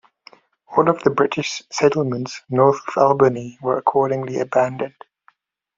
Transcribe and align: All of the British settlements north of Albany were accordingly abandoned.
All 0.75 0.89
of 0.89 1.03
the 1.03 1.11
British 1.11 1.61
settlements 1.69 2.41
north 2.49 2.79
of 2.87 2.93
Albany 2.97 3.59
were 3.61 3.77
accordingly 3.77 4.39
abandoned. 4.39 4.95